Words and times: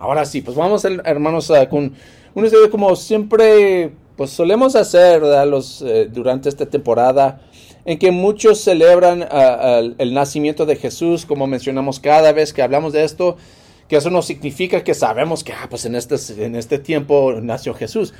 Ahora 0.00 0.24
sí, 0.24 0.40
pues 0.40 0.56
vamos, 0.56 0.82
hermanos, 0.84 1.52
con 1.68 1.92
un 2.34 2.44
estudio 2.44 2.70
como 2.70 2.96
siempre, 2.96 3.92
pues 4.16 4.30
solemos 4.30 4.74
hacer 4.74 5.22
eh, 5.22 6.08
durante 6.10 6.48
esta 6.48 6.64
temporada, 6.64 7.42
en 7.84 7.98
que 7.98 8.10
muchos 8.10 8.62
celebran 8.62 9.28
el 9.98 10.14
nacimiento 10.14 10.64
de 10.64 10.76
Jesús, 10.76 11.26
como 11.26 11.46
mencionamos 11.46 12.00
cada 12.00 12.32
vez 12.32 12.54
que 12.54 12.62
hablamos 12.62 12.94
de 12.94 13.04
esto, 13.04 13.36
que 13.88 13.96
eso 13.96 14.08
no 14.08 14.22
significa 14.22 14.82
que 14.82 14.94
sabemos 14.94 15.44
que, 15.44 15.52
ah, 15.52 15.66
pues 15.68 15.84
en 15.84 15.94
este, 15.94 16.16
en 16.46 16.56
este 16.56 16.78
tiempo 16.78 17.34
nació 17.42 17.74
Jesús. 17.74 18.14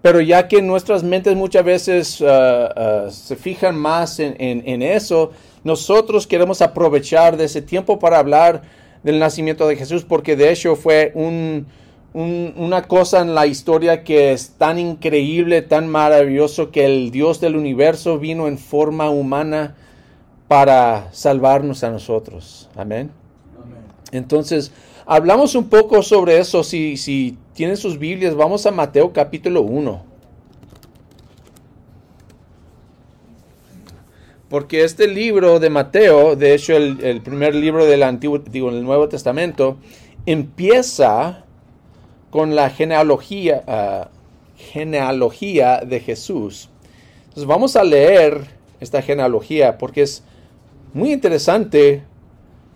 Pero 0.00 0.22
ya 0.22 0.48
que 0.48 0.62
nuestras 0.62 1.02
mentes 1.02 1.36
muchas 1.36 1.64
veces 1.66 2.22
ah, 2.22 2.72
ah, 2.74 3.10
se 3.10 3.36
fijan 3.36 3.76
más 3.76 4.20
en, 4.20 4.36
en, 4.38 4.80
eso, 4.80 5.32
nosotros 5.64 6.26
queremos 6.26 6.62
aprovechar 6.62 7.36
de 7.36 7.44
ese 7.44 7.60
tiempo 7.60 7.98
para 7.98 8.20
hablar 8.20 8.62
del 9.02 9.18
nacimiento 9.18 9.66
de 9.68 9.76
Jesús, 9.76 10.04
porque 10.04 10.36
de 10.36 10.50
hecho 10.50 10.76
fue 10.76 11.12
un, 11.14 11.66
una 12.14 12.82
cosa 12.82 13.20
en 13.20 13.34
la 13.34 13.46
historia 13.46 14.02
que 14.02 14.32
es 14.32 14.50
tan 14.56 14.78
increíble, 14.78 15.62
tan 15.62 15.88
maravilloso, 15.88 16.70
que 16.70 16.86
el 16.86 17.10
Dios 17.10 17.40
del 17.40 17.56
universo 17.56 18.18
vino 18.18 18.48
en 18.48 18.56
forma 18.56 19.10
humana 19.10 19.76
para 20.48 21.08
salvarnos 21.12 21.84
a 21.84 21.90
nosotros. 21.90 22.70
Amén. 22.74 23.10
Entonces, 24.12 24.72
hablamos 25.04 25.54
un 25.54 25.68
poco 25.68 26.02
sobre 26.02 26.38
eso. 26.38 26.62
Si, 26.62 26.96
si 26.96 27.36
tienen 27.52 27.76
sus 27.76 27.98
Biblias, 27.98 28.34
vamos 28.34 28.64
a 28.64 28.70
Mateo 28.70 29.12
capítulo 29.12 29.62
1. 29.62 30.15
Porque 34.48 34.84
este 34.84 35.08
libro 35.08 35.58
de 35.58 35.70
Mateo, 35.70 36.36
de 36.36 36.54
hecho 36.54 36.76
el, 36.76 37.20
primer 37.22 37.54
libro 37.54 37.84
del 37.84 38.04
Antiguo, 38.04 38.38
digo, 38.38 38.70
el 38.70 38.84
Nuevo 38.84 39.08
Testamento, 39.08 39.76
empieza 40.24 41.44
con 42.30 42.54
la 42.54 42.70
genealogía, 42.70 43.64
ah, 43.66 44.08
genealogía 44.56 45.80
de 45.80 46.00
Jesús. 46.00 46.68
Entonces 47.24 47.46
vamos 47.46 47.74
a 47.74 47.82
leer 47.82 48.46
esta 48.78 49.02
genealogía 49.02 49.78
porque 49.78 50.02
es 50.02 50.22
muy 50.94 51.12
interesante, 51.12 52.04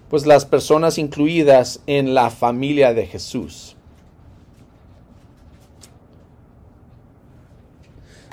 pues 0.09 0.27
las 0.27 0.45
personas 0.45 0.99
incluidas 0.99 1.81
en 1.87 2.15
la 2.15 2.31
familia 2.31 2.93
de 2.95 3.07
Jesús. 3.07 3.77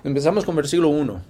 Empezamos 0.03 0.43
con 0.43 0.55
versículo 0.55 0.89
1. 0.89 1.21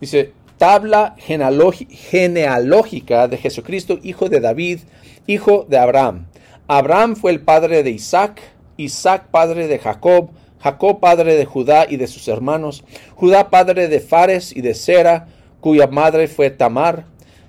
Dice, 0.00 0.32
tabla 0.58 1.16
genealógica 1.18 3.28
de 3.28 3.38
Jesucristo, 3.38 3.98
hijo 4.02 4.28
de 4.28 4.40
David, 4.40 4.80
hijo 5.26 5.64
de 5.68 5.78
Abraham. 5.78 6.26
Abraham 6.66 7.16
fue 7.16 7.30
el 7.30 7.40
padre 7.40 7.82
de 7.82 7.90
Isaac, 7.90 8.42
Isaac 8.76 9.28
padre 9.30 9.68
de 9.68 9.78
Jacob, 9.78 10.30
Jacob 10.60 11.00
padre 11.00 11.36
de 11.36 11.46
Judá 11.46 11.86
y 11.88 11.96
de 11.96 12.08
sus 12.08 12.28
hermanos, 12.28 12.84
Judá 13.14 13.48
padre 13.48 13.88
de 13.88 14.00
Fares 14.00 14.54
y 14.54 14.60
de 14.60 14.74
Sera, 14.74 15.28
cuya 15.60 15.86
madre 15.86 16.28
fue 16.28 16.50
Tamar, 16.50 17.04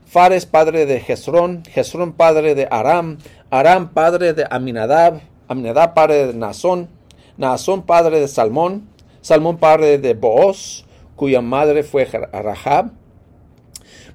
Fares 0.06 0.46
padre 0.46 0.86
de 0.86 1.00
Jezrón, 1.00 1.64
Jezrón 1.66 2.14
padre 2.14 2.56
de 2.56 2.68
Aram, 2.70 3.18
Aram 3.50 3.94
padre 3.94 4.34
de 4.34 4.46
Aminadab, 4.50 5.22
Aminadab 5.48 5.94
padre 5.94 6.28
de 6.28 6.34
Nazón, 6.34 6.90
Nazón 7.38 7.84
padre 7.84 8.20
de 8.20 8.28
Salmón, 8.28 8.90
Salmón 9.22 9.58
padre 9.58 9.98
de 9.98 10.14
Booz, 10.14 10.86
cuya 11.16 11.42
madre 11.42 11.84
fue 11.84 12.06
Rahab, 12.06 12.92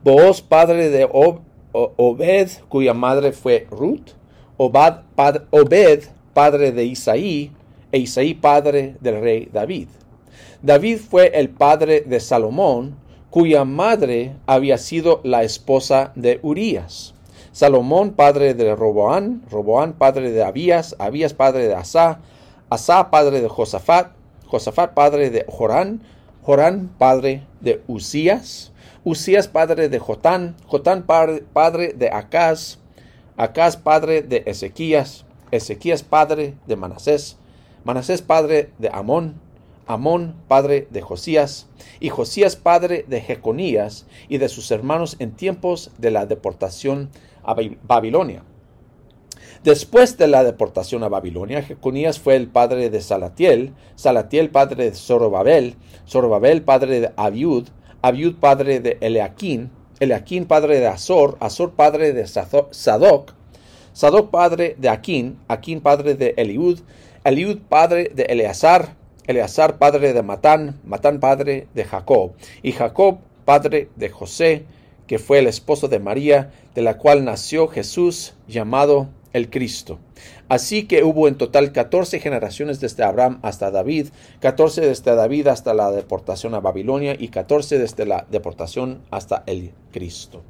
Booz, 0.04 0.42
padre 0.42 0.90
de 0.90 1.08
Obed, 1.72 2.50
cuya 2.68 2.92
madre 2.92 3.32
fue 3.32 3.66
Ruth. 3.70 4.10
Obed, 4.58 6.02
padre 6.34 6.72
de 6.72 6.84
Isaí, 6.84 7.50
e 7.90 7.98
Isaí, 8.00 8.34
padre 8.34 8.96
del 9.00 9.22
rey 9.22 9.48
David. 9.50 9.88
David 10.60 10.98
fue 10.98 11.28
el 11.28 11.48
padre 11.48 12.02
de 12.02 12.20
Salomón, 12.20 12.96
cuya 13.30 13.64
madre 13.64 14.36
había 14.46 14.76
sido 14.76 15.22
la 15.24 15.42
esposa 15.42 16.12
de 16.16 16.38
Urías. 16.42 17.14
Salomón, 17.52 18.10
padre 18.10 18.52
de 18.52 18.76
Roboán, 18.76 19.42
Roboán, 19.50 19.94
padre 19.94 20.32
de 20.32 20.44
Abías, 20.44 20.96
Abías, 20.98 21.32
padre 21.32 21.66
de 21.66 21.74
Asá, 21.74 22.20
Asá, 22.68 23.10
padre 23.10 23.40
de 23.40 23.48
Josafat, 23.48 24.12
Josafat, 24.48 24.92
padre 24.92 25.30
de 25.30 25.46
Jorán, 25.48 26.02
Jorán, 26.42 26.90
padre 26.98 27.42
de 27.62 27.80
Usías, 27.86 28.73
Usías 29.06 29.48
padre 29.48 29.90
de 29.90 29.98
Jotán, 29.98 30.56
Jotán 30.66 31.04
padre 31.04 31.92
de 31.92 32.08
Acaz, 32.08 32.78
Acaz 33.36 33.76
padre 33.76 34.22
de 34.22 34.44
Ezequías, 34.46 35.26
Ezequías 35.50 36.02
padre 36.02 36.54
de 36.66 36.76
Manasés, 36.76 37.36
Manasés 37.84 38.22
padre 38.22 38.70
de 38.78 38.88
Amón, 38.90 39.34
Amón 39.86 40.36
padre 40.48 40.88
de 40.90 41.02
Josías, 41.02 41.66
y 42.00 42.08
Josías 42.08 42.56
padre 42.56 43.04
de 43.06 43.20
Jeconías 43.20 44.06
y 44.30 44.38
de 44.38 44.48
sus 44.48 44.70
hermanos 44.70 45.16
en 45.18 45.32
tiempos 45.32 45.90
de 45.98 46.10
la 46.10 46.24
deportación 46.24 47.10
a 47.42 47.54
Babilonia. 47.82 48.42
Después 49.64 50.16
de 50.16 50.28
la 50.28 50.44
deportación 50.44 51.04
a 51.04 51.10
Babilonia, 51.10 51.62
Jeconías 51.62 52.18
fue 52.18 52.36
el 52.36 52.48
padre 52.48 52.88
de 52.88 53.02
Salatiel, 53.02 53.74
Salatiel 53.96 54.48
padre 54.48 54.90
de 54.90 54.96
Zorobabel, 54.96 55.76
Zorobabel 56.08 56.62
padre 56.62 57.00
de 57.00 57.12
Abiud, 57.16 57.68
Abiud 58.04 58.34
padre 58.34 58.80
de 58.80 58.98
Eleaquín, 59.00 59.70
Eleaquín 59.98 60.44
padre 60.44 60.78
de 60.78 60.86
Azor, 60.86 61.38
Azor 61.40 61.72
padre 61.72 62.12
de 62.12 62.26
Sadoc, 62.26 63.32
Sadoc 63.94 64.30
padre 64.30 64.76
de 64.78 64.90
Aquín, 64.90 65.38
Aquín 65.48 65.80
padre 65.80 66.14
de 66.14 66.34
Eliud, 66.36 66.80
Eliud 67.24 67.60
padre 67.66 68.10
de 68.14 68.24
Eleazar, 68.24 68.94
Eleazar 69.26 69.78
padre 69.78 70.12
de 70.12 70.22
Matán, 70.22 70.78
Matán 70.84 71.18
padre 71.18 71.66
de 71.72 71.84
Jacob, 71.84 72.32
y 72.62 72.72
Jacob 72.72 73.20
padre 73.46 73.88
de 73.96 74.10
José, 74.10 74.66
que 75.06 75.18
fue 75.18 75.38
el 75.38 75.46
esposo 75.46 75.88
de 75.88 75.98
María, 75.98 76.52
de 76.74 76.82
la 76.82 76.98
cual 76.98 77.24
nació 77.24 77.68
Jesús 77.68 78.34
llamado 78.46 79.08
el 79.32 79.48
Cristo. 79.48 79.98
Así 80.48 80.84
que 80.84 81.04
hubo 81.04 81.28
en 81.28 81.36
total 81.36 81.72
14 81.72 82.20
generaciones 82.20 82.80
desde 82.80 83.02
Abraham 83.02 83.38
hasta 83.42 83.70
David, 83.70 84.08
14 84.40 84.82
desde 84.82 85.14
David 85.14 85.46
hasta 85.46 85.74
la 85.74 85.90
deportación 85.90 86.54
a 86.54 86.60
Babilonia 86.60 87.16
y 87.18 87.28
14 87.28 87.78
desde 87.78 88.06
la 88.06 88.26
deportación 88.30 89.02
hasta 89.10 89.42
el 89.46 89.72
Cristo. 89.92 90.42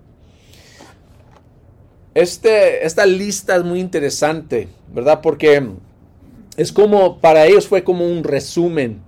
Este, 2.14 2.86
esta 2.86 3.06
lista 3.06 3.56
es 3.56 3.64
muy 3.64 3.80
interesante, 3.80 4.68
¿verdad? 4.92 5.20
Porque 5.20 5.66
es 6.56 6.72
como, 6.72 7.18
para 7.18 7.46
ellos 7.46 7.66
fue 7.66 7.82
como 7.82 8.06
un 8.06 8.22
resumen. 8.22 9.02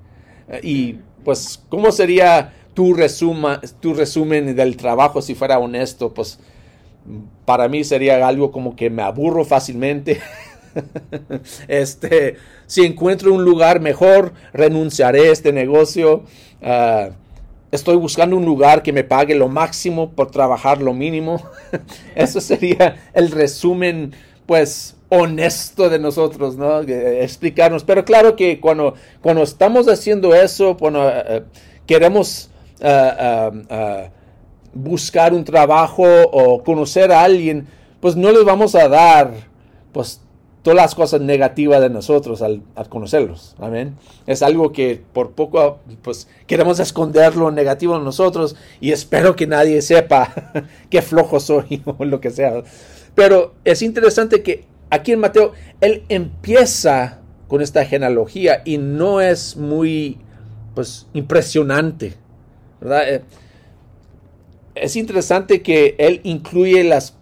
Y 0.63 0.99
pues, 1.25 1.63
¿cómo 1.69 1.93
sería 1.93 2.53
tu, 2.75 2.95
resuma, 2.95 3.61
tu 3.81 3.95
resumen 3.95 4.55
del 4.57 4.77
trabajo 4.77 5.23
si 5.23 5.35
fuera 5.35 5.59
honesto? 5.59 6.13
Pues 6.13 6.41
para 7.45 7.69
mí 7.69 7.85
sería 7.85 8.27
algo 8.27 8.51
como 8.51 8.75
que 8.75 8.91
me 8.91 9.03
aburro 9.03 9.45
fácilmente. 9.45 10.21
este, 11.69 12.37
si 12.67 12.85
encuentro 12.85 13.33
un 13.33 13.45
lugar 13.45 13.81
mejor, 13.81 14.33
renunciaré 14.53 15.29
a 15.29 15.33
este 15.33 15.53
negocio. 15.53 16.25
Ah, 16.63 17.11
estoy 17.71 17.97
buscando 17.97 18.37
un 18.37 18.45
lugar 18.45 18.83
que 18.83 18.93
me 18.93 19.05
pague 19.05 19.35
lo 19.35 19.49
máximo 19.49 20.11
por 20.11 20.31
trabajar 20.31 20.81
lo 20.81 20.93
mínimo. 20.95 21.43
Eso 22.15 22.41
sería 22.41 22.97
el 23.15 23.31
resumen, 23.31 24.15
pues, 24.47 24.97
honesto 25.09 25.89
de 25.89 25.99
nosotros, 25.99 26.57
¿no? 26.57 26.81
Explicarnos. 26.81 27.85
Pero 27.85 28.05
claro 28.05 28.37
que 28.37 28.61
cuando, 28.61 28.95
cuando 29.21 29.43
estamos 29.43 29.89
haciendo 29.89 30.35
eso, 30.35 30.77
cuando 30.77 31.09
eh, 31.09 31.45
queremos 31.87 32.51
ah, 32.83 33.53
ah, 33.71 34.09
buscar 34.75 35.33
un 35.33 35.45
trabajo 35.45 36.05
o 36.33 36.65
conocer 36.65 37.13
a 37.13 37.23
alguien, 37.23 37.69
pues 38.01 38.17
no 38.17 38.33
les 38.33 38.45
vamos 38.45 38.75
a 38.75 38.89
dar 38.89 39.33
pues 39.97 40.21
todas 40.67 40.79
las 40.79 40.97
cosas 40.97 41.21
negativas 41.21 41.81
de 41.81 41.91
nosotros 41.91 42.43
al, 42.43 42.61
conocerlos. 42.89 43.55
Amén. 43.61 43.95
Es 44.27 44.43
algo 44.43 44.73
que 44.73 45.01
por 45.13 45.31
poco 45.31 45.79
pues 46.03 46.27
queremos 46.49 46.81
esconder 46.81 47.37
lo 47.37 47.53
negativo 47.53 47.97
de 47.97 48.05
nosotros 48.05 48.57
y 48.81 48.91
espero 48.91 49.37
que 49.37 49.47
nadie 49.47 49.81
sepa 49.81 50.65
qué 50.91 51.03
flojo 51.03 51.39
soy 51.39 51.85
o 51.99 52.05
lo 52.05 52.21
que 52.21 52.31
sea. 52.31 52.65
Pero 53.15 53.55
es 53.65 53.81
interesante 53.81 54.43
que 54.43 54.65
aquí 54.91 55.13
en 55.13 55.21
Mateo 55.21 55.53
él 55.81 56.03
empieza 56.09 57.21
con 57.47 57.63
esta 57.63 57.85
genealogía 57.85 58.63
y 58.65 58.79
no 58.79 59.21
es 59.21 59.57
muy 59.57 60.19
pues 60.75 61.07
impresionante, 61.15 62.15
¿verdad? 62.81 63.09
Eh, 63.09 63.23
es 64.75 64.97
interesante 64.97 65.63
que 65.63 65.95
él 65.99 66.21
incluye 66.25 66.83
las, 66.83 67.17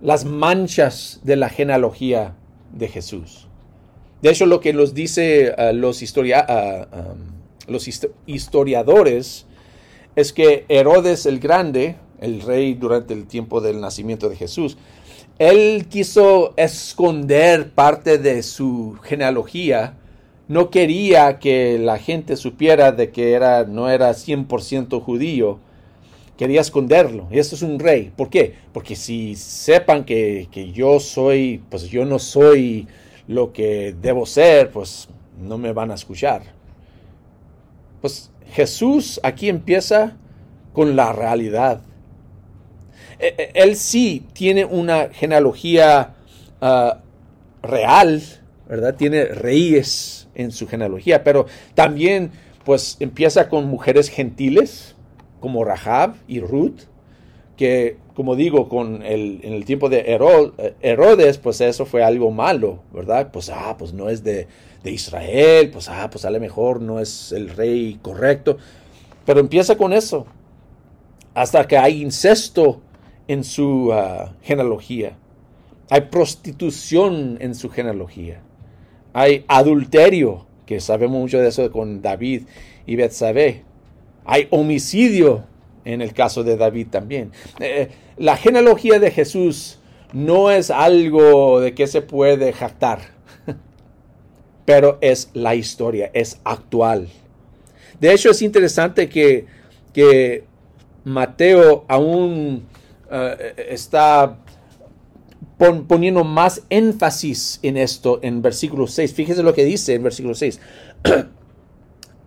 las 0.00 0.24
manchas 0.24 1.20
de 1.22 1.36
la 1.36 1.48
genealogía 1.48 2.34
de 2.72 2.88
Jesús. 2.88 3.48
De 4.22 4.30
hecho, 4.30 4.46
lo 4.46 4.60
que 4.60 4.72
nos 4.72 4.94
dice 4.94 5.54
uh, 5.56 5.74
los, 5.74 6.02
historia, 6.02 6.46
um, 6.92 7.72
los 7.72 7.88
historiadores 8.26 9.46
es 10.16 10.32
que 10.32 10.64
Herodes 10.68 11.26
el 11.26 11.38
Grande, 11.38 11.96
el 12.20 12.40
rey 12.42 12.74
durante 12.74 13.14
el 13.14 13.26
tiempo 13.26 13.60
del 13.60 13.80
nacimiento 13.80 14.28
de 14.28 14.36
Jesús, 14.36 14.76
él 15.38 15.86
quiso 15.88 16.52
esconder 16.56 17.70
parte 17.70 18.18
de 18.18 18.42
su 18.42 18.98
genealogía. 19.02 19.94
No 20.48 20.70
quería 20.70 21.38
que 21.38 21.78
la 21.78 21.98
gente 21.98 22.36
supiera 22.36 22.90
de 22.90 23.12
que 23.12 23.34
era, 23.34 23.64
no 23.64 23.88
era 23.88 24.10
100% 24.10 25.00
judío. 25.00 25.60
Quería 26.38 26.60
esconderlo. 26.60 27.26
Y 27.32 27.38
esto 27.38 27.56
es 27.56 27.62
un 27.62 27.80
rey. 27.80 28.12
¿Por 28.16 28.30
qué? 28.30 28.54
Porque 28.72 28.94
si 28.94 29.34
sepan 29.34 30.04
que, 30.04 30.48
que 30.52 30.70
yo 30.70 31.00
soy, 31.00 31.60
pues 31.68 31.88
yo 31.90 32.04
no 32.04 32.20
soy 32.20 32.86
lo 33.26 33.52
que 33.52 33.94
debo 34.00 34.24
ser, 34.24 34.70
pues 34.70 35.08
no 35.36 35.58
me 35.58 35.72
van 35.72 35.90
a 35.90 35.94
escuchar. 35.94 36.42
Pues 38.00 38.30
Jesús 38.52 39.18
aquí 39.24 39.48
empieza 39.48 40.16
con 40.72 40.94
la 40.94 41.12
realidad. 41.12 41.82
E, 43.18 43.34
e, 43.36 43.50
él 43.54 43.74
sí 43.74 44.24
tiene 44.32 44.64
una 44.64 45.08
genealogía 45.08 46.14
ah, 46.60 47.00
real, 47.62 48.22
¿verdad? 48.68 48.94
Tiene 48.94 49.24
reyes 49.24 50.28
en 50.34 50.52
su 50.52 50.68
genealogía, 50.68 51.24
pero 51.24 51.46
también 51.74 52.30
pues 52.64 52.96
empieza 53.00 53.48
con 53.48 53.66
mujeres 53.66 54.08
gentiles 54.08 54.94
como 55.40 55.64
Rahab 55.64 56.16
y 56.26 56.40
Ruth, 56.40 56.82
que 57.56 57.96
como 58.18 58.34
digo, 58.34 58.68
con 58.68 59.04
el, 59.04 59.38
en 59.44 59.52
el 59.52 59.64
tiempo 59.64 59.88
de 59.88 60.00
Herodes, 60.80 61.38
pues 61.38 61.60
eso 61.60 61.86
fue 61.86 62.02
algo 62.02 62.32
malo, 62.32 62.80
¿verdad? 62.92 63.30
Pues, 63.32 63.48
ah, 63.48 63.76
pues 63.78 63.92
no 63.92 64.08
es 64.08 64.24
de, 64.24 64.48
de 64.82 64.90
Israel, 64.90 65.70
pues, 65.70 65.88
ah, 65.88 66.08
pues 66.10 66.24
a 66.24 66.30
lo 66.30 66.40
mejor 66.40 66.82
no 66.82 66.98
es 66.98 67.30
el 67.30 67.48
rey 67.48 67.96
correcto. 68.02 68.58
Pero 69.24 69.38
empieza 69.38 69.76
con 69.76 69.92
eso, 69.92 70.26
hasta 71.32 71.68
que 71.68 71.78
hay 71.78 72.02
incesto 72.02 72.80
en 73.28 73.44
su 73.44 73.92
ah, 73.92 74.34
genealogía. 74.42 75.16
Hay 75.88 76.00
prostitución 76.10 77.38
en 77.40 77.54
su 77.54 77.70
genealogía. 77.70 78.40
Hay 79.12 79.44
adulterio, 79.46 80.44
que 80.66 80.80
sabemos 80.80 81.20
mucho 81.20 81.38
de 81.38 81.50
eso 81.50 81.70
con 81.70 82.02
David 82.02 82.42
y 82.84 82.96
Betsabé. 82.96 83.62
Hay 84.30 84.46
homicidio 84.50 85.44
en 85.86 86.02
el 86.02 86.12
caso 86.12 86.44
de 86.44 86.58
David 86.58 86.88
también. 86.90 87.32
Eh, 87.60 87.88
la 88.18 88.36
genealogía 88.36 88.98
de 88.98 89.10
Jesús 89.10 89.78
no 90.12 90.50
es 90.50 90.70
algo 90.70 91.60
de 91.60 91.74
que 91.74 91.86
se 91.86 92.02
puede 92.02 92.52
jactar, 92.52 93.00
pero 94.66 94.98
es 95.00 95.30
la 95.32 95.54
historia, 95.54 96.10
es 96.12 96.40
actual. 96.44 97.08
De 97.98 98.12
hecho, 98.12 98.30
es 98.30 98.42
interesante 98.42 99.08
que, 99.08 99.46
que 99.94 100.44
Mateo 101.04 101.86
aún 101.88 102.66
eh, 103.10 103.54
está 103.70 104.36
poniendo 105.56 106.22
más 106.22 106.64
énfasis 106.68 107.60
en 107.62 107.78
esto 107.78 108.20
en 108.22 108.42
versículo 108.42 108.86
6. 108.86 109.14
Fíjese 109.14 109.42
lo 109.42 109.54
que 109.54 109.64
dice 109.64 109.94
en 109.94 110.02
versículo 110.02 110.34
6. 110.34 110.60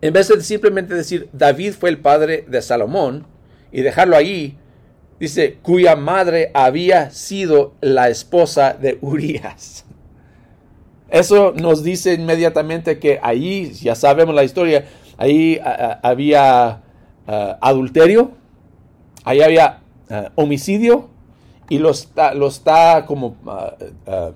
en 0.02 0.12
vez 0.12 0.26
de 0.28 0.42
simplemente 0.42 0.94
decir 0.94 1.28
David 1.32 1.74
fue 1.74 1.88
el 1.88 1.98
padre 1.98 2.44
de 2.48 2.60
Salomón 2.60 3.24
y 3.70 3.82
dejarlo 3.82 4.16
ahí, 4.16 4.58
dice 5.20 5.58
cuya 5.62 5.94
madre 5.94 6.50
había 6.54 7.12
sido 7.12 7.74
la 7.80 8.08
esposa 8.08 8.74
de 8.74 8.98
Urias. 9.00 9.84
Eso 11.08 11.52
nos 11.52 11.84
dice 11.84 12.14
inmediatamente 12.14 12.98
que 12.98 13.20
ahí, 13.22 13.70
ya 13.74 13.94
sabemos 13.94 14.34
la 14.34 14.42
historia, 14.42 14.86
ahí 15.18 15.60
había 16.02 16.82
adulterio, 17.60 18.32
ahí 19.24 19.40
había 19.40 19.82
eh, 20.10 20.30
homicidio 20.34 21.10
y 21.68 21.78
lo 21.78 21.90
está, 21.90 23.06
como 23.06 23.36
ah, 23.46 24.32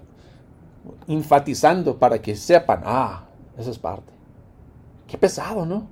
enfatizando 1.09 1.99
para 1.99 2.23
que 2.23 2.37
sepan, 2.37 2.83
ah, 2.85 3.25
esa 3.59 3.71
es 3.71 3.79
parte. 3.79 4.16
Pesado, 5.17 5.67
¿no? 5.67 5.89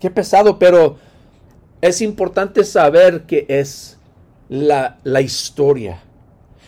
Qué 0.00 0.10
pesado, 0.10 0.58
pero 0.58 0.96
es 1.80 2.00
importante 2.00 2.64
saber 2.64 3.22
que 3.22 3.46
es 3.48 3.98
la, 4.48 4.98
la 5.04 5.20
historia. 5.20 6.02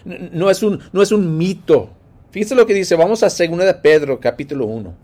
No 0.05 0.51
es, 0.51 0.62
un, 0.62 0.81
no 0.93 1.03
es 1.03 1.12
un 1.12 1.37
mito. 1.37 1.91
Fíjense 2.31 2.55
lo 2.55 2.67
que 2.67 2.75
dice, 2.75 2.95
vamos 2.95 3.23
a 3.23 3.27
2 3.27 3.39
de 3.39 3.75
Pedro, 3.75 4.21
capítulo 4.21 4.67
1. 4.67 4.95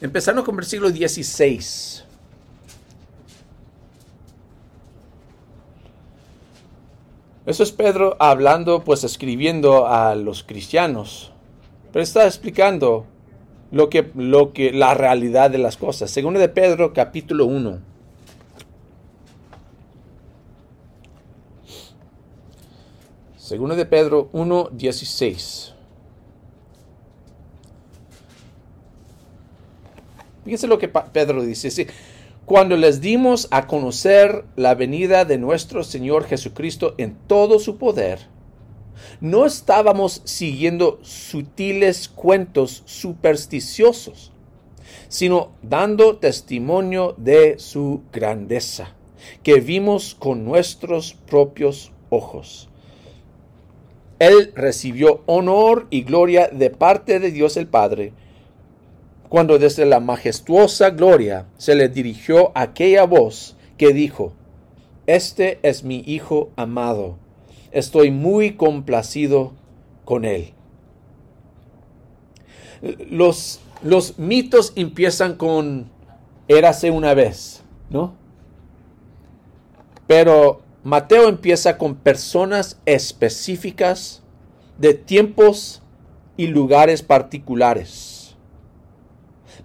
Empezando 0.00 0.44
con 0.44 0.54
versículo 0.56 0.90
16. 0.90 1.95
Eso 7.46 7.62
es 7.62 7.70
Pedro 7.70 8.16
hablando, 8.18 8.82
pues 8.82 9.04
escribiendo 9.04 9.86
a 9.86 10.16
los 10.16 10.42
cristianos. 10.42 11.30
Pero 11.92 12.02
está 12.02 12.26
explicando 12.26 13.06
lo 13.70 13.88
que, 13.88 14.10
lo 14.16 14.52
que, 14.52 14.72
la 14.72 14.94
realidad 14.94 15.48
de 15.50 15.58
las 15.58 15.76
cosas. 15.76 16.10
Segundo 16.10 16.40
de 16.40 16.48
Pedro, 16.48 16.92
capítulo 16.92 17.46
1. 17.46 17.78
Segundo 23.36 23.76
de 23.76 23.86
Pedro 23.86 24.28
1, 24.32 24.70
16. 24.72 25.72
Fíjense 30.42 30.66
lo 30.66 30.78
que 30.78 30.88
Pedro 30.88 31.42
dice. 31.42 31.86
Cuando 32.46 32.76
les 32.76 33.00
dimos 33.00 33.48
a 33.50 33.66
conocer 33.66 34.44
la 34.54 34.76
venida 34.76 35.24
de 35.24 35.36
nuestro 35.36 35.82
Señor 35.82 36.26
Jesucristo 36.26 36.94
en 36.96 37.16
todo 37.26 37.58
su 37.58 37.76
poder, 37.76 38.20
no 39.20 39.46
estábamos 39.46 40.22
siguiendo 40.22 41.00
sutiles 41.02 42.08
cuentos 42.08 42.84
supersticiosos, 42.86 44.30
sino 45.08 45.54
dando 45.62 46.18
testimonio 46.18 47.16
de 47.16 47.58
su 47.58 48.02
grandeza, 48.12 48.94
que 49.42 49.58
vimos 49.58 50.14
con 50.14 50.44
nuestros 50.44 51.14
propios 51.14 51.90
ojos. 52.10 52.68
Él 54.20 54.52
recibió 54.54 55.24
honor 55.26 55.88
y 55.90 56.02
gloria 56.02 56.46
de 56.46 56.70
parte 56.70 57.18
de 57.18 57.32
Dios 57.32 57.56
el 57.56 57.66
Padre, 57.66 58.12
cuando 59.28 59.58
desde 59.58 59.86
la 59.86 60.00
majestuosa 60.00 60.90
gloria 60.90 61.46
se 61.56 61.74
le 61.74 61.88
dirigió 61.88 62.52
aquella 62.54 63.04
voz 63.04 63.56
que 63.76 63.92
dijo, 63.92 64.32
Este 65.06 65.58
es 65.62 65.84
mi 65.84 66.02
Hijo 66.06 66.50
amado, 66.56 67.18
estoy 67.72 68.10
muy 68.10 68.52
complacido 68.56 69.52
con 70.04 70.24
él. 70.24 70.52
Los, 73.10 73.60
los 73.82 74.18
mitos 74.18 74.72
empiezan 74.76 75.34
con 75.34 75.90
érase 76.48 76.90
una 76.90 77.14
vez, 77.14 77.62
¿no? 77.90 78.14
Pero 80.06 80.60
Mateo 80.84 81.28
empieza 81.28 81.78
con 81.78 81.96
personas 81.96 82.80
específicas 82.86 84.22
de 84.78 84.94
tiempos 84.94 85.82
y 86.36 86.46
lugares 86.46 87.02
particulares 87.02 88.15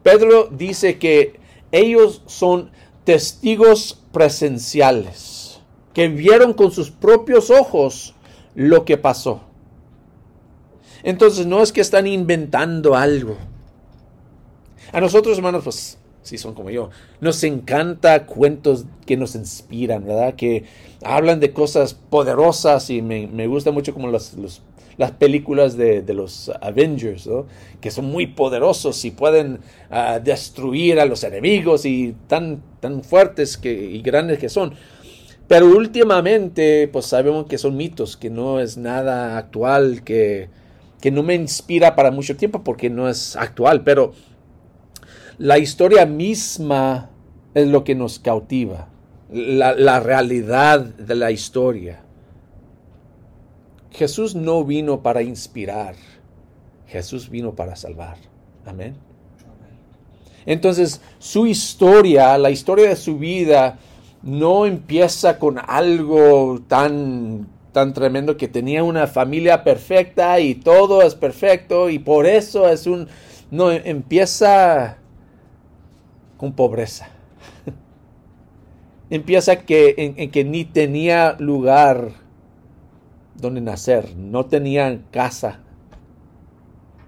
Pedro 0.03 0.47
dice 0.51 0.97
que 0.97 1.39
ellos 1.71 2.23
son 2.25 2.71
testigos 3.03 4.01
presenciales, 4.11 5.61
que 5.93 6.07
vieron 6.07 6.53
con 6.53 6.71
sus 6.71 6.91
propios 6.91 7.49
ojos 7.49 8.15
lo 8.55 8.85
que 8.85 8.97
pasó. 8.97 9.41
Entonces 11.03 11.45
no 11.45 11.61
es 11.61 11.71
que 11.71 11.81
están 11.81 12.07
inventando 12.07 12.95
algo. 12.95 13.37
A 14.91 14.99
nosotros, 14.99 15.37
hermanos, 15.37 15.63
pues 15.63 15.97
si 16.23 16.37
son 16.37 16.53
como 16.53 16.69
yo, 16.69 16.89
nos 17.19 17.43
encanta 17.43 18.25
cuentos 18.25 18.85
que 19.05 19.17
nos 19.17 19.35
inspiran, 19.35 20.05
¿verdad? 20.05 20.35
Que 20.35 20.65
hablan 21.03 21.39
de 21.39 21.51
cosas 21.51 21.93
poderosas 21.93 22.89
y 22.89 23.01
me, 23.01 23.47
gusta 23.47 23.71
mucho 23.71 23.93
como 23.93 24.07
los 24.07 24.61
las 24.97 25.11
películas 25.11 25.77
de, 25.77 26.03
los 26.13 26.51
Avengers, 26.61 27.29
que 27.79 27.91
son 27.91 28.05
muy 28.05 28.27
poderosos 28.27 29.03
y 29.05 29.11
pueden 29.11 29.59
ah, 29.89 30.19
destruir 30.23 30.99
a 30.99 31.05
los 31.05 31.23
enemigos 31.23 31.85
y 31.85 32.15
tan, 32.27 32.61
tan 32.79 33.03
fuertes 33.03 33.57
que, 33.57 33.71
y 33.71 34.01
grandes 34.01 34.39
que 34.39 34.49
son. 34.49 34.73
Pero 35.47 35.65
últimamente, 35.67 36.87
pues 36.87 37.05
sabemos 37.07 37.45
que 37.47 37.57
son 37.57 37.75
mitos, 37.75 38.15
que 38.15 38.29
no 38.29 38.59
es 38.59 38.77
nada 38.77 39.37
actual, 39.37 40.03
que, 40.03 40.49
que 41.01 41.11
no 41.11 41.23
me 41.23 41.35
inspira 41.35 41.95
para 41.95 42.11
mucho 42.11 42.37
tiempo 42.37 42.63
porque 42.63 42.89
no 42.89 43.09
es 43.09 43.35
actual, 43.35 43.83
pero 43.83 44.13
la 45.37 45.57
historia 45.57 46.05
misma 46.05 47.09
es 47.53 47.67
lo 47.67 47.83
que 47.83 47.95
nos 47.95 48.19
cautiva, 48.19 48.87
la, 49.29 49.73
la 49.73 49.99
realidad 49.99 50.81
de 50.81 51.15
la 51.15 51.31
historia. 51.31 52.01
Jesús 53.91 54.35
no 54.35 54.63
vino 54.63 55.01
para 55.01 55.21
inspirar, 55.21 55.95
Jesús 56.87 57.29
vino 57.29 57.53
para 57.53 57.75
salvar. 57.75 58.17
Amén. 58.65 58.95
Entonces, 60.45 61.01
su 61.19 61.45
historia, 61.45 62.37
la 62.37 62.49
historia 62.49 62.89
de 62.89 62.95
su 62.95 63.17
vida, 63.17 63.77
no 64.23 64.65
empieza 64.65 65.39
con 65.39 65.59
algo 65.59 66.61
tan, 66.67 67.47
tan 67.71 67.93
tremendo 67.93 68.37
que 68.37 68.47
tenía 68.47 68.83
una 68.83 69.07
familia 69.07 69.63
perfecta 69.63 70.39
y 70.39 70.55
todo 70.55 71.01
es 71.01 71.15
perfecto 71.15 71.89
y 71.89 71.99
por 71.99 72.25
eso 72.25 72.69
es 72.69 72.87
un... 72.87 73.07
No, 73.49 73.71
empieza 73.71 74.97
con 76.37 76.53
pobreza. 76.53 77.09
empieza 79.09 79.57
que, 79.57 80.15
en, 80.17 80.31
que 80.31 80.43
ni 80.43 80.65
tenía 80.65 81.35
lugar 81.37 82.13
donde 83.35 83.61
nacer, 83.61 84.15
no 84.15 84.45
tenía 84.45 85.01
casa, 85.11 85.59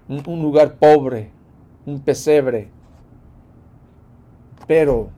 un 0.08 0.42
lugar 0.42 0.76
pobre, 0.76 1.30
un 1.86 2.00
pesebre. 2.00 2.68
Pero 4.66 5.10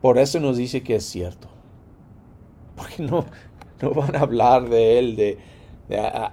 por 0.00 0.18
eso 0.18 0.40
nos 0.40 0.56
dice 0.56 0.82
que 0.82 0.96
es 0.96 1.04
cierto. 1.04 1.48
Porque 2.76 3.02
no, 3.02 3.24
no 3.80 3.90
van 3.90 4.16
a 4.16 4.20
hablar 4.20 4.68
de 4.68 4.98
él, 4.98 5.16
de, 5.16 5.38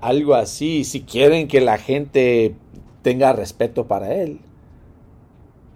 algo 0.02 0.36
así, 0.36 0.84
si 0.84 1.02
quieren 1.02 1.48
que 1.48 1.62
la 1.62 1.78
gente 1.78 2.56
tenga 3.02 3.34
respeto 3.34 3.88
para 3.88 4.14
él. 4.16 4.40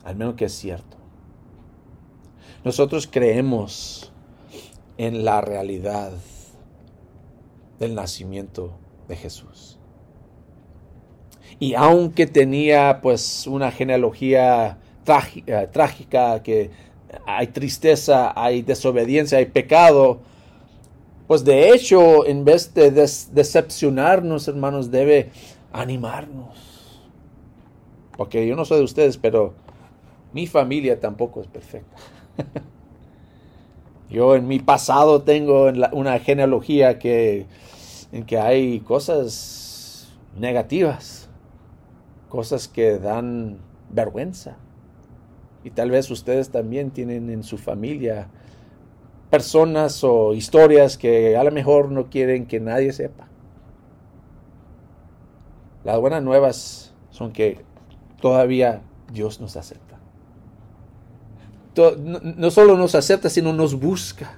Al 0.04 0.16
menos 0.16 0.36
que 0.36 0.46
es 0.46 0.54
cierto. 0.54 0.98
Nosotros 2.64 3.08
creemos 3.12 4.12
en 4.98 5.24
la 5.26 5.42
realidad 5.42 6.12
del 7.80 7.96
nacimiento 7.96 8.72
de 9.08 9.16
Jesús. 9.16 9.80
Y 11.60 11.74
aunque 11.74 12.28
tenía 12.28 13.00
pues 13.02 13.48
una 13.48 13.72
genealogía 13.72 14.78
eh, 15.48 15.68
trágica, 15.72 16.44
que 16.44 16.70
hay 17.26 17.48
tristeza, 17.48 18.34
hay 18.36 18.62
desobediencia, 18.62 19.38
hay 19.38 19.46
pecado, 19.46 20.20
pues 21.28 21.44
de 21.44 21.72
hecho, 21.72 22.26
en 22.26 22.46
vez 22.46 22.74
de 22.74 22.90
decepcionarnos, 22.92 24.48
hermanos, 24.48 24.92
debe 24.92 25.30
animarnos. 25.74 27.02
Porque 28.16 28.48
yo 28.48 28.56
no 28.56 28.64
soy 28.64 28.80
de 28.80 28.84
ustedes, 28.86 29.18
pero 29.18 29.54
mi 30.32 30.48
familia 30.48 31.00
tampoco 31.00 31.42
es 31.42 31.48
perfecta. 31.48 31.96
yo 34.10 34.36
en 34.36 34.48
mi 34.48 34.60
pasado 34.60 35.22
tengo 35.22 35.72
una 35.92 36.20
genealogía 36.20 36.98
que, 37.00 37.46
en 38.12 38.26
que 38.26 38.40
hay 38.40 38.80
cosas 38.80 40.18
negativas, 40.38 41.30
cosas 42.30 42.68
que 42.68 43.00
dan 43.00 43.58
vergüenza. 43.90 44.58
Y 45.64 45.72
tal 45.72 45.92
vez 45.92 46.10
ustedes 46.10 46.50
también 46.50 46.92
tienen 46.92 47.30
en 47.30 47.44
su 47.44 47.58
familia 47.58 48.30
personas 49.30 50.04
o 50.04 50.34
historias 50.34 50.98
que 50.98 51.36
a 51.36 51.44
lo 51.44 51.52
mejor 51.52 51.92
no 51.92 52.10
quieren 52.10 52.46
que 52.46 52.60
nadie 52.60 52.94
sepa. 52.94 53.28
Las 55.84 56.00
buenas 56.00 56.24
nuevas 56.24 56.94
son 57.10 57.32
que 57.32 57.66
todavía 58.22 58.82
Dios 59.12 59.42
nos 59.42 59.58
acepta. 59.58 59.87
No 61.78 62.52
solo 62.52 62.78
nos 62.78 62.96
acepta, 62.96 63.30
sino 63.30 63.54
nos 63.54 63.80
busca. 63.80 64.38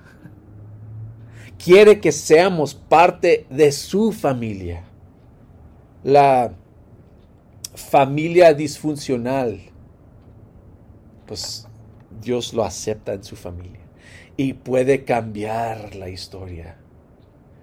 Quiere 1.63 1.99
que 1.99 2.11
seamos 2.11 2.73
parte 2.73 3.45
de 3.49 3.71
su 3.71 4.11
familia. 4.11 4.83
La 6.03 6.53
familia 7.75 8.53
disfuncional 8.53 9.59
pues 11.29 11.67
Dios 12.21 12.55
lo 12.55 12.63
acepta 12.63 13.13
en 13.13 13.23
su 13.23 13.35
familia 13.35 13.85
y 14.35 14.53
puede 14.53 15.05
cambiar 15.05 15.93
la 15.93 16.09
historia 16.09 16.75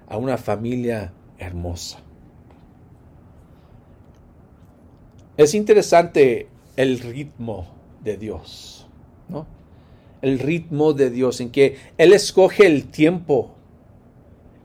a 0.07 0.17
una 0.19 0.39
familia 0.39 1.13
hermosa. 1.37 1.99
Es 5.37 5.53
interesante 5.55 6.49
el 6.77 7.01
ritmo 7.01 7.67
de 8.05 8.17
Dios, 8.19 8.87
¿no? 9.29 9.49
El 10.23 10.39
ritmo 10.39 10.93
de 10.93 11.11
Dios 11.11 11.41
en 11.41 11.51
que 11.51 11.77
Él 11.99 12.13
escoge 12.13 12.67
el 12.67 12.87
tiempo 12.87 13.57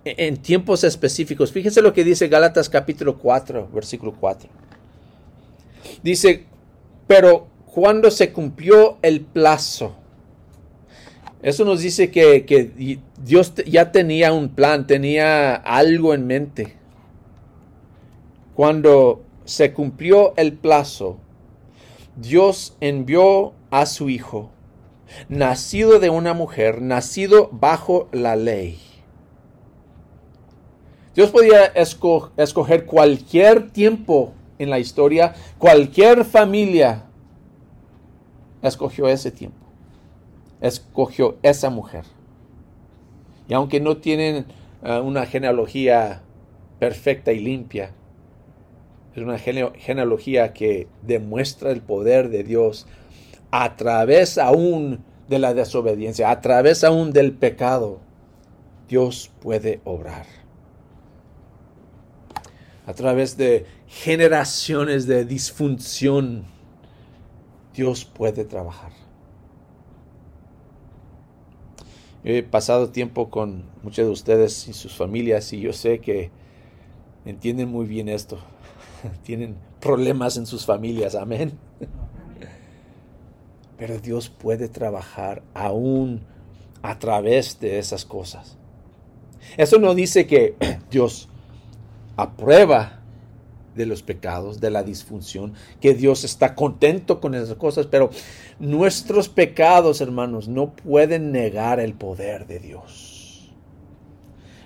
en 0.04 0.38
tiempos 0.38 0.84
específicos. 0.84 1.52
Fíjense 1.52 1.82
lo 1.82 1.94
que 1.94 2.04
dice 2.04 2.28
Gálatas 2.28 2.70
capítulo 2.70 3.18
4, 3.20 3.70
versículo 3.72 4.16
4. 4.20 4.50
Dice, 6.02 6.46
pero 7.08 7.48
cuando 7.66 8.12
se 8.12 8.32
cumplió 8.32 8.98
el 9.02 9.22
plazo. 9.22 9.96
Eso 11.42 11.66
nos 11.66 11.82
dice 11.82 12.12
que, 12.12 12.46
Dios 13.24 13.54
ya 13.66 13.92
tenía 13.92 14.32
un 14.32 14.50
plan, 14.50 14.86
tenía 14.86 15.56
algo 15.56 16.14
en 16.14 16.28
mente. 16.28 16.76
Cuando 18.56 19.24
se 19.46 19.74
cumplió 19.74 20.36
el 20.38 20.54
plazo, 20.54 21.18
Dios 22.16 22.78
envió 22.80 23.54
a 23.72 23.86
su 23.88 24.10
Hijo, 24.10 24.52
nacido 25.30 26.00
de 26.00 26.10
una 26.10 26.34
mujer, 26.34 26.82
nacido 26.82 27.50
bajo 27.52 28.08
la 28.12 28.36
ley. 28.36 28.80
Dios 31.14 31.30
podía 31.30 31.66
escoger 32.38 32.86
cualquier 32.86 33.72
tiempo 33.72 34.34
en 34.60 34.70
la 34.70 34.80
historia, 34.80 35.34
cualquier 35.58 36.24
familia, 36.24 37.06
escogió 38.62 39.08
ese 39.08 39.32
tiempo. 39.32 39.58
Escogió 40.62 41.38
esa 41.42 41.70
mujer. 41.70 42.06
Y 43.48 43.54
aunque 43.54 43.80
no 43.80 43.98
tienen 43.98 44.46
eh, 44.84 45.00
una 45.00 45.26
genealogía 45.26 46.22
perfecta 46.80 47.34
y 47.34 47.40
limpia, 47.40 47.92
es 49.16 49.24
una 49.24 49.38
genealogía 49.38 50.54
que 50.54 50.88
demuestra 51.02 51.72
el 51.72 51.82
poder 51.82 52.30
de 52.30 52.44
Dios 52.44 52.88
a 53.52 53.76
través 53.76 54.38
aún 54.38 55.04
de 55.28 55.40
la 55.40 55.54
desobediencia, 55.54 56.32
a 56.32 56.42
través 56.42 56.84
aún 56.84 57.14
del 57.14 57.34
pecado. 57.34 58.00
Dios 58.88 59.32
puede 59.42 59.80
obrar. 59.86 60.26
A 62.86 62.94
través 62.94 63.38
de 63.38 63.66
generaciones 63.88 65.08
de 65.08 65.24
disfunción 65.24 66.46
Dios 67.74 68.06
puede 68.06 68.44
trabajar. 68.44 68.92
He 72.24 72.44
pasado 72.44 72.90
tiempo 72.90 73.30
con 73.30 73.64
muchos 73.82 74.06
de 74.06 74.12
ustedes 74.12 74.68
y 74.68 74.74
sus 74.74 74.96
familias 74.96 75.54
y 75.54 75.62
yo 75.62 75.74
sé 75.74 76.00
que 76.00 76.30
entienden 77.26 77.70
muy 77.70 77.86
bien 77.86 78.10
esto. 78.10 78.40
Tienen 79.24 79.56
problemas 79.80 80.38
en 80.38 80.46
sus 80.46 80.66
familias, 80.66 81.16
amén. 81.16 81.58
Pero 83.82 83.98
Dios 83.98 84.30
puede 84.30 84.70
trabajar 84.70 85.42
aún 85.56 86.22
a 86.84 87.00
través 87.00 87.60
de 87.60 87.80
esas 87.80 88.06
cosas. 88.06 88.56
Eso 89.58 89.80
no 89.80 89.96
dice 89.96 90.28
que 90.28 90.54
Dios 90.92 91.30
aprueba 92.16 93.02
de 93.76 93.88
los 93.88 94.04
pecados, 94.04 94.62
de 94.62 94.70
la 94.70 94.84
disfunción, 94.84 95.56
que 95.80 95.96
Dios 95.96 96.24
está 96.24 96.54
contento 96.54 97.20
con 97.20 97.34
esas 97.34 97.56
cosas, 97.56 97.88
pero 97.88 98.12
nuestros 98.60 99.30
pecados, 99.30 100.00
hermanos, 100.00 100.48
no 100.48 100.76
pueden 100.76 101.32
negar 101.32 101.80
el 101.80 101.96
poder 101.96 102.46
de 102.46 102.60
Dios. 102.60 103.52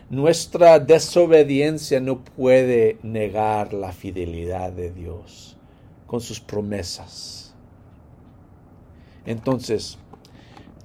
Nuestra 0.10 0.80
desobediencia 0.80 2.02
no 2.02 2.22
puede 2.22 2.98
negar 3.02 3.72
la 3.72 3.94
fidelidad 3.94 4.74
de 4.74 4.92
Dios 4.92 5.56
con 6.06 6.20
sus 6.20 6.42
promesas. 6.42 7.45
Entonces, 9.26 9.98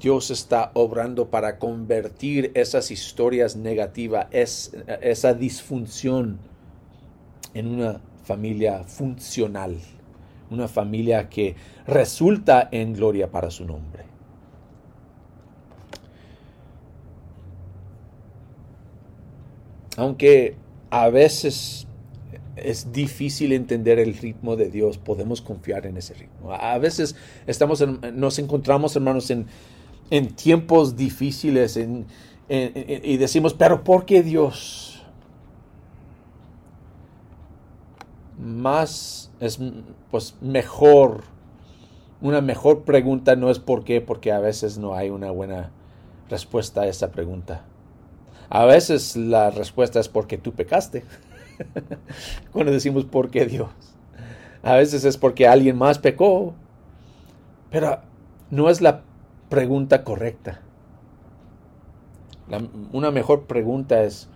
Dios 0.00 0.30
está 0.30 0.70
obrando 0.74 1.28
para 1.28 1.58
convertir 1.58 2.52
esas 2.54 2.90
historias 2.90 3.56
negativas, 3.56 4.28
esa 4.32 5.34
disfunción, 5.34 6.38
en 7.54 7.66
una 7.66 8.00
familia 8.24 8.84
funcional, 8.84 9.76
una 10.50 10.68
familia 10.68 11.28
que 11.28 11.56
resulta 11.86 12.68
en 12.70 12.94
gloria 12.94 13.30
para 13.30 13.50
su 13.50 13.64
nombre. 13.64 14.04
Aunque 19.96 20.56
a 20.90 21.08
veces 21.10 21.86
es 22.62 22.92
difícil 22.92 23.52
entender 23.52 23.98
el 23.98 24.14
ritmo 24.14 24.56
de 24.56 24.70
Dios, 24.70 24.98
podemos 24.98 25.40
confiar 25.40 25.86
en 25.86 25.96
ese 25.96 26.14
ritmo. 26.14 26.52
A 26.52 26.78
veces 26.78 27.16
estamos 27.46 27.84
nos 28.12 28.38
encontramos, 28.38 28.94
hermanos, 28.96 29.30
en, 29.30 29.46
tiempos 30.34 30.96
difíciles 30.96 31.78
y 32.48 33.16
decimos, 33.16 33.54
pero 33.54 33.84
¿por 33.84 34.04
qué 34.04 34.22
Dios? 34.22 34.90
más 38.40 39.30
es 39.38 39.58
pues 40.10 40.34
mejor 40.40 41.24
Una 42.22 42.40
mejor 42.40 42.82
pregunta 42.82 43.36
no 43.36 43.50
es 43.50 43.58
por 43.58 43.84
qué, 43.84 44.02
porque 44.02 44.30
a 44.30 44.40
veces 44.40 44.76
no 44.76 44.94
hay 44.94 45.08
una 45.08 45.30
buena 45.30 45.70
respuesta 46.28 46.82
a 46.82 46.86
esa 46.86 47.10
pregunta. 47.12 47.64
A 48.50 48.66
veces 48.66 49.16
la 49.16 49.50
respuesta 49.50 50.00
es 50.00 50.08
porque 50.10 50.36
tú 50.36 50.52
pecaste. 50.52 51.02
Cuando 52.52 52.72
decimos 52.72 53.04
por 53.04 53.30
qué 53.30 53.46
Dios. 53.46 53.70
A 54.62 54.74
veces 54.74 55.04
es 55.04 55.16
porque 55.16 55.46
alguien 55.46 55.76
más 55.76 55.98
pecó. 55.98 56.54
Pero 57.70 58.00
no 58.50 58.68
es 58.68 58.80
la 58.80 59.02
pregunta 59.48 60.04
correcta. 60.04 60.60
una 62.92 63.10
mejor 63.10 63.46
pregunta 63.46 64.02
es, 64.02 64.28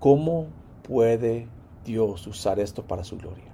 ¿cómo 0.00 0.46
puede 0.82 1.46
Dios 1.84 2.26
usar 2.26 2.58
esto 2.58 2.84
para 2.84 3.04
su 3.04 3.16
gloria? 3.16 3.50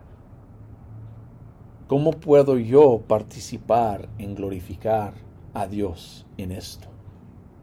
¿Cómo 1.87 2.12
puedo 2.12 2.59
yo 2.59 3.02
participar 3.06 4.09
en 4.18 4.35
glorificar 4.35 5.14
a 5.54 5.68
Dios 5.68 6.26
en 6.37 6.50
esto? 6.50 6.88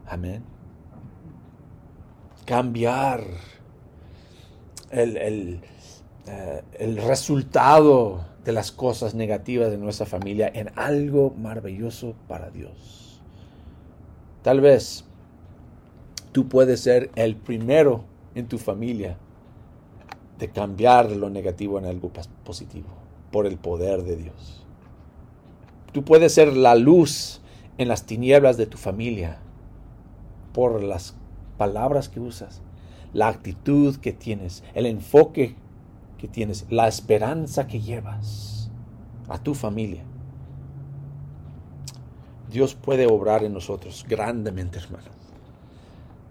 Amén. 0.06 0.42
Cambiar 2.46 3.24
el, 4.90 5.16
el, 5.16 5.60
eh, 6.26 6.62
el 6.78 6.96
resultado 6.96 8.24
de 8.44 8.52
las 8.52 8.72
cosas 8.72 9.14
negativas 9.14 9.70
de 9.70 9.78
nuestra 9.78 10.06
familia 10.06 10.50
en 10.52 10.70
algo 10.76 11.34
maravilloso 11.36 12.14
para 12.28 12.50
Dios. 12.50 13.20
Tal 14.42 14.60
vez 14.60 15.04
tú 16.32 16.48
puedes 16.48 16.80
ser 16.80 17.10
el 17.14 17.36
primero 17.36 18.04
en 18.34 18.46
tu 18.46 18.58
familia 18.58 19.16
de 20.38 20.50
cambiar 20.50 21.10
lo 21.12 21.30
negativo 21.30 21.78
en 21.78 21.86
algo 21.86 22.10
positivo 22.44 22.88
por 23.30 23.46
el 23.46 23.56
poder 23.56 24.02
de 24.02 24.16
Dios. 24.16 24.64
Tú 25.92 26.04
puedes 26.04 26.34
ser 26.34 26.56
la 26.56 26.74
luz 26.74 27.40
en 27.78 27.88
las 27.88 28.04
tinieblas 28.04 28.56
de 28.56 28.66
tu 28.66 28.76
familia 28.76 29.38
por 30.52 30.82
las 30.82 31.14
palabras 31.56 32.08
que 32.08 32.20
usas, 32.20 32.60
la 33.14 33.28
actitud 33.28 33.96
que 33.96 34.12
tienes, 34.12 34.62
el 34.74 34.86
enfoque 34.86 35.54
que 36.18 36.28
tienes, 36.28 36.66
la 36.68 36.88
esperanza 36.88 37.66
que 37.66 37.80
llevas 37.80 38.70
a 39.28 39.38
tu 39.38 39.54
familia. 39.54 40.02
Dios 42.50 42.74
puede 42.74 43.06
obrar 43.06 43.44
en 43.44 43.54
nosotros 43.54 44.04
grandemente, 44.06 44.78
hermanos. 44.78 45.08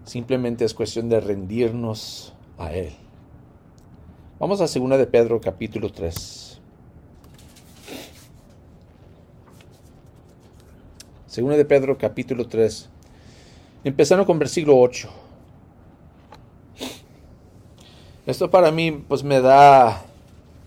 Simplemente 0.04 0.64
es 0.64 0.74
cuestión 0.74 1.08
de 1.08 1.20
rendirnos 1.20 2.34
a 2.58 2.72
Él. 2.72 2.92
Vamos 4.38 4.60
a 4.60 4.66
2 4.66 4.98
de 4.98 5.06
Pedro 5.06 5.40
capítulo 5.40 5.90
3. 5.90 6.60
2 11.34 11.56
de 11.56 11.64
Pedro 11.64 11.96
capítulo 11.96 12.46
3. 12.46 12.90
Empezando 13.84 14.26
con 14.26 14.38
versículo 14.38 14.78
8. 14.78 15.23
Esto 18.26 18.50
para 18.50 18.70
mí 18.70 18.90
pues 18.90 19.22
me 19.22 19.42
da 19.42 20.02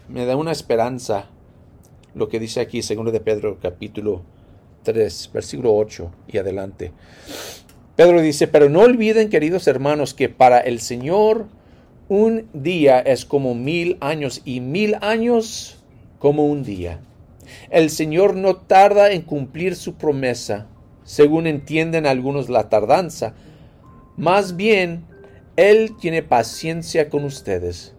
me 0.07 0.25
da 0.25 0.35
una 0.35 0.51
esperanza 0.51 1.25
lo 2.13 2.29
que 2.29 2.39
dice 2.39 2.59
aquí, 2.59 2.83
segundo 2.83 3.11
de 3.11 3.19
Pedro 3.19 3.57
capítulo 3.59 4.21
3, 4.83 5.31
versículo 5.33 5.75
8 5.75 6.11
y 6.27 6.37
adelante. 6.37 6.91
Pedro 7.95 8.21
dice, 8.21 8.47
pero 8.47 8.69
no 8.69 8.81
olviden, 8.81 9.29
queridos 9.29 9.65
hermanos, 9.65 10.13
que 10.13 10.29
para 10.29 10.59
el 10.59 10.79
Señor 10.79 11.47
un 12.09 12.47
día 12.53 12.99
es 12.99 13.25
como 13.25 13.55
mil 13.55 13.97
años 14.01 14.43
y 14.45 14.61
mil 14.61 14.95
años 15.01 15.79
como 16.19 16.45
un 16.45 16.63
día. 16.63 16.99
El 17.71 17.89
Señor 17.89 18.35
no 18.35 18.57
tarda 18.57 19.11
en 19.11 19.23
cumplir 19.23 19.75
su 19.75 19.95
promesa, 19.95 20.67
según 21.03 21.47
entienden 21.47 22.05
algunos 22.05 22.49
la 22.49 22.69
tardanza. 22.69 23.33
Más 24.15 24.55
bien, 24.55 25.05
él 25.57 25.95
tiene 25.99 26.23
paciencia 26.23 27.09
con 27.09 27.25
ustedes, 27.25 27.95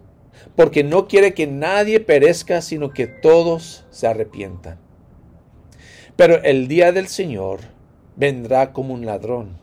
porque 0.55 0.83
no 0.83 1.07
quiere 1.07 1.33
que 1.33 1.45
nadie 1.45 1.99
perezca, 1.99 2.61
sino 2.61 2.91
que 2.91 3.05
todos 3.05 3.85
se 3.91 4.07
arrepientan. 4.07 4.79
Pero 6.15 6.41
el 6.43 6.67
día 6.67 6.91
del 6.91 7.07
Señor 7.07 7.59
vendrá 8.15 8.73
como 8.73 8.93
un 8.93 9.05
ladrón. 9.05 9.57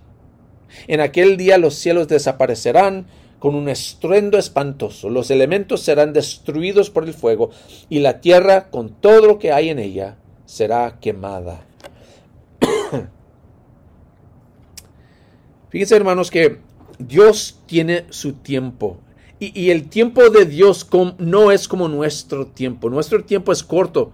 En 0.89 1.01
aquel 1.01 1.37
día 1.37 1.59
los 1.59 1.75
cielos 1.75 2.07
desaparecerán 2.09 3.07
con 3.39 3.55
un 3.55 3.69
estruendo 3.69 4.39
espantoso, 4.39 5.11
los 5.11 5.31
elementos 5.31 5.83
serán 5.83 6.13
destruidos 6.13 6.91
por 6.91 7.05
el 7.05 7.15
fuego, 7.15 7.51
y 7.89 8.01
la 8.01 8.21
tierra, 8.21 8.71
con 8.71 8.91
todo 8.91 9.27
lo 9.27 9.39
que 9.39 9.53
hay 9.53 9.69
en 9.69 9.79
ella, 9.79 10.17
será 10.47 10.99
quemada. 11.01 11.67
Fíjense, 15.71 15.97
hermanos, 15.97 16.31
que 16.31 16.66
Dios 16.99 17.61
tiene 17.67 18.07
su 18.11 18.35
tiempo. 18.35 18.99
Y, 19.39 19.71
el 19.71 19.91
tiempo 19.91 20.31
de 20.31 20.47
Dios 20.47 20.89
no 21.19 21.53
es 21.53 21.69
como 21.69 21.89
nuestro 21.89 22.47
tiempo. 22.47 22.89
Nuestro 22.89 23.23
tiempo 23.25 23.53
es 23.53 23.63
corto. 23.63 24.13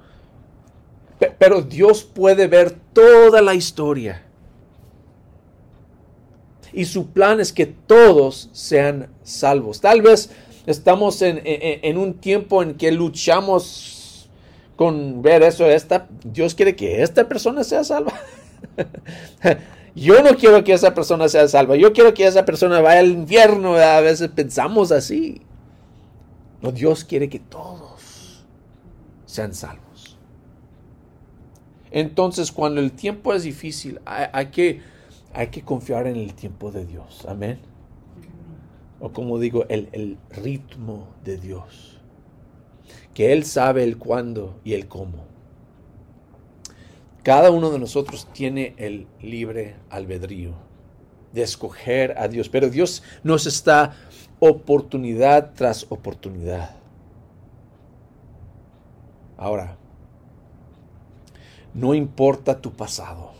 Pero 1.38 1.62
Dios 1.62 2.02
puede 2.02 2.48
ver 2.48 2.72
toda 2.92 3.40
la 3.40 3.54
historia. 3.54 4.24
Y 6.72 6.86
su 6.86 7.10
plan 7.10 7.38
es 7.38 7.52
que 7.52 7.66
todos 7.66 8.48
sean 8.52 9.10
salvos. 9.22 9.80
Tal 9.80 10.02
vez 10.02 10.30
estamos 10.66 11.22
en, 11.22 11.40
en 11.44 11.98
un 11.98 12.14
tiempo 12.14 12.60
en 12.62 12.74
que 12.74 12.90
luchamos 12.90 14.28
con 14.74 15.22
ver 15.22 15.44
eso. 15.44 15.66
Esta, 15.66 16.08
Dios 16.24 16.56
quiere 16.56 16.74
que 16.74 17.00
esta 17.02 17.28
persona 17.28 17.62
sea 17.62 17.84
salva. 17.84 18.12
Yo 19.94 20.22
no 20.22 20.36
quiero 20.36 20.64
que 20.64 20.72
esa 20.72 20.94
persona 20.94 21.28
sea 21.28 21.46
salva. 21.48 21.76
Yo 21.76 21.92
quiero 21.92 22.14
que 22.14 22.26
esa 22.26 22.44
persona 22.44 22.80
vaya 22.80 23.00
al 23.00 23.10
infierno. 23.10 23.74
A 23.74 24.00
veces 24.00 24.28
pensamos 24.28 24.90
así. 24.90 25.42
No, 26.62 26.72
Dios 26.72 27.04
quiere 27.04 27.28
que 27.28 27.38
todos 27.38 28.44
sean 29.26 29.54
salvos. 29.54 30.16
Entonces, 31.90 32.52
cuando 32.52 32.80
el 32.80 32.92
tiempo 32.92 33.34
es 33.34 33.42
difícil, 33.42 34.00
hay, 34.06 34.46
que, 34.46 34.80
hay 35.34 35.48
que 35.48 35.62
confiar 35.62 36.06
en 36.06 36.16
el 36.16 36.32
tiempo 36.32 36.72
de 36.72 36.86
Dios. 36.86 37.26
Amén. 37.28 37.58
O 38.98 39.12
como 39.12 39.38
digo, 39.38 39.66
el, 39.68 39.88
el 39.92 40.16
ritmo 40.30 41.08
de 41.22 41.36
Dios. 41.36 42.00
Que 43.12 43.32
Él 43.32 43.44
sabe 43.44 43.84
el 43.84 43.98
cuándo 43.98 44.58
y 44.64 44.72
el 44.72 44.88
cómo. 44.88 45.26
Cada 47.22 47.50
uno 47.50 47.70
de 47.70 47.78
nosotros 47.78 48.26
tiene 48.32 48.74
el 48.78 49.06
libre 49.20 49.76
albedrío 49.90 50.54
de 51.32 51.42
escoger 51.42 52.18
a 52.18 52.28
Dios, 52.28 52.48
pero 52.48 52.68
Dios 52.68 53.02
nos 53.22 53.46
está 53.46 53.94
oportunidad 54.40 55.52
tras 55.54 55.86
oportunidad. 55.88 56.76
Ahora, 59.36 59.76
no 61.74 61.94
importa 61.94 62.60
tu 62.60 62.72
pasado, 62.72 63.32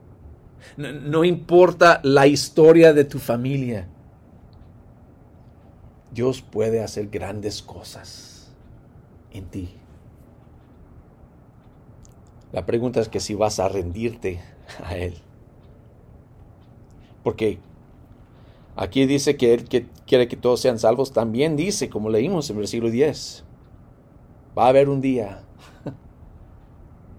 no, 0.76 1.24
importa 1.24 2.00
la 2.04 2.26
historia 2.26 2.92
de 2.92 3.04
tu 3.04 3.18
familia, 3.18 3.88
Dios 6.12 6.42
puede 6.42 6.82
hacer 6.82 7.08
grandes 7.08 7.60
cosas 7.62 8.52
en 9.32 9.46
ti. 9.46 9.79
La 12.52 12.66
pregunta 12.66 13.00
es 13.00 13.08
que 13.08 13.20
si 13.20 13.34
vas 13.34 13.60
a 13.60 13.68
rendirte 13.68 14.40
a 14.84 14.96
Él. 14.96 15.14
Porque 17.22 17.58
aquí 18.76 19.06
dice 19.06 19.36
que 19.36 19.54
Él 19.54 19.64
quiere 20.06 20.28
que 20.28 20.36
todos 20.36 20.60
sean 20.60 20.78
salvos. 20.78 21.12
También 21.12 21.56
dice, 21.56 21.88
como 21.88 22.10
leímos 22.10 22.50
en 22.50 22.56
versículo 22.56 22.90
10, 22.90 23.44
va 24.58 24.66
a 24.66 24.68
haber 24.68 24.88
un 24.88 25.00
día. 25.00 25.42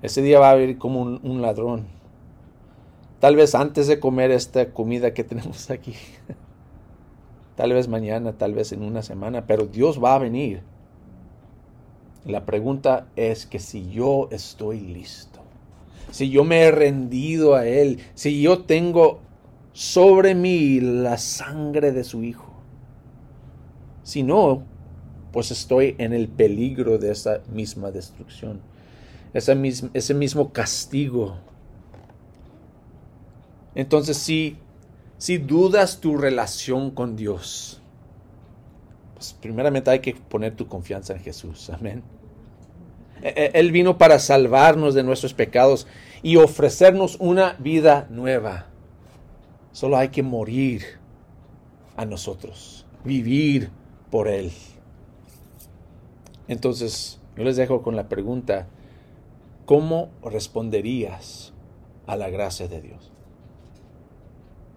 Ese 0.02 0.22
día 0.22 0.40
va 0.40 0.50
a 0.50 0.54
haber 0.54 0.78
como 0.78 1.02
un, 1.02 1.20
un 1.24 1.42
ladrón. 1.42 1.88
Tal 3.20 3.36
vez 3.36 3.54
antes 3.54 3.88
de 3.88 4.00
comer 4.00 4.32
esta 4.32 4.72
comida 4.74 5.14
que 5.14 5.24
tenemos 5.24 5.70
aquí. 5.70 5.94
Tal 7.56 7.74
vez 7.74 7.88
mañana, 7.88 8.34
tal 8.34 8.56
vez 8.56 8.72
en 8.72 8.82
una 8.82 9.04
semana. 9.04 9.46
Pero 9.46 9.68
Dios 9.68 10.04
va 10.04 10.16
a 10.16 10.20
venir 10.20 10.64
la 12.26 12.46
pregunta 12.46 13.08
es 13.16 13.46
que 13.46 13.60
si 13.60 13.90
yo 13.92 14.28
estoy 14.32 14.80
listo, 14.80 15.40
si 16.12 16.30
yo 16.30 16.44
me 16.44 16.62
he 16.62 16.72
rendido 16.72 17.56
a 17.56 17.66
Él, 17.66 18.00
si 18.16 18.42
yo 18.42 18.60
tengo 18.60 19.20
sobre 19.74 20.36
mí 20.36 20.80
la 20.80 21.18
sangre 21.18 21.92
de 21.92 22.04
su 22.04 22.24
Hijo. 22.24 22.52
Si 24.04 24.24
no, 24.24 24.64
pues 25.32 25.52
estoy 25.52 25.96
en 25.98 26.14
el 26.14 26.28
peligro 26.28 26.98
de 26.98 27.12
esa 27.12 27.42
misma 27.52 27.92
destrucción, 27.92 28.62
ese 29.34 29.56
mismo, 30.14 30.52
castigo. 30.52 31.38
Entonces, 33.76 34.18
si, 34.18 34.58
si 35.18 35.38
dudas 35.38 36.02
tu 36.02 36.18
relación 36.18 36.92
con 36.92 37.16
Dios, 37.16 37.81
pues, 39.22 39.34
primeramente 39.40 39.92
hay 39.92 40.00
que 40.00 40.16
poner 40.16 40.56
tu 40.56 40.68
confianza 40.68 41.14
en 41.14 41.20
Jesús. 41.20 41.70
Amén. 41.70 42.02
E, 43.22 43.28
e, 43.28 43.60
él 43.60 43.72
vino 43.72 44.00
para 44.00 44.18
salvarnos 44.18 44.96
de 44.96 45.04
nuestros 45.04 45.36
pecados 45.36 45.86
y 46.24 46.38
ofrecernos 46.38 47.18
una 47.20 47.54
vida 47.60 48.08
nueva. 48.10 48.66
Solo 49.74 49.98
hay 49.98 50.10
que 50.10 50.24
morir 50.24 50.82
a 51.98 52.06
nosotros, 52.06 52.88
vivir 53.06 53.70
por 54.10 54.28
Él. 54.28 54.52
Entonces, 56.48 57.20
yo 57.38 57.44
les 57.44 57.58
dejo 57.58 57.84
con 57.84 57.96
la 57.96 58.10
pregunta, 58.10 58.68
¿cómo 59.68 60.10
responderías 60.24 61.54
a 62.08 62.16
la 62.16 62.32
gracia 62.32 62.68
de 62.68 62.82
Dios? 62.82 63.12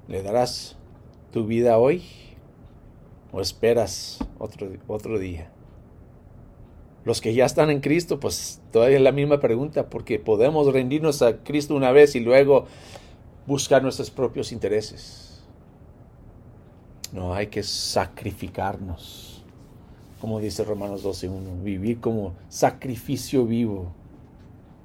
¿Le 0.06 0.22
darás 0.22 0.76
tu 1.32 1.46
vida 1.46 1.78
hoy 1.78 2.04
o 3.34 3.40
esperas 3.40 4.20
otro, 4.38 4.68
otro 4.86 5.18
día? 5.18 5.50
Los 7.04 7.20
que 7.20 7.34
ya 7.34 7.44
están 7.44 7.68
en 7.70 7.80
Cristo, 7.80 8.18
pues 8.18 8.62
todavía 8.72 8.96
es 8.96 9.02
la 9.02 9.12
misma 9.12 9.40
pregunta, 9.40 9.90
porque 9.90 10.18
podemos 10.18 10.72
rendirnos 10.72 11.20
a 11.20 11.38
Cristo 11.38 11.74
una 11.74 11.92
vez 11.92 12.14
y 12.14 12.20
luego 12.20 12.66
buscar 13.46 13.82
nuestros 13.82 14.10
propios 14.10 14.52
intereses. 14.52 15.42
No, 17.12 17.34
hay 17.34 17.48
que 17.48 17.62
sacrificarnos. 17.62 19.44
Como 20.20 20.40
dice 20.40 20.64
Romanos 20.64 21.04
12.1, 21.04 21.62
vivir 21.62 22.00
como 22.00 22.32
sacrificio 22.48 23.44
vivo, 23.44 23.92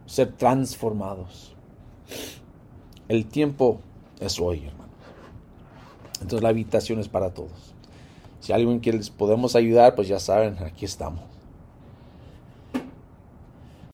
ser 0.05 0.33
transformados. 0.33 1.55
El 3.07 3.25
tiempo 3.27 3.79
es 4.19 4.39
hoy, 4.39 4.65
hermanos. 4.65 4.89
Entonces 6.15 6.43
la 6.43 6.49
habitación 6.49 6.99
es 6.99 7.07
para 7.07 7.33
todos. 7.33 7.68
Si 8.49 8.53
alguien 8.53 8.81
que 8.81 8.91
les 8.91 9.11
podemos 9.11 9.55
ayudar, 9.55 9.93
pues 9.93 10.07
ya 10.07 10.17
saben, 10.19 10.57
aquí 10.65 10.83
estamos. 10.83 11.21